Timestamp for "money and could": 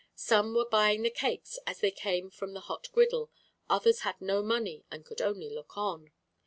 4.41-5.21